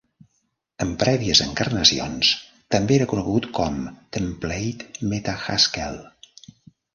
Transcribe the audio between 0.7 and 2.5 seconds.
En prèvies encarnacions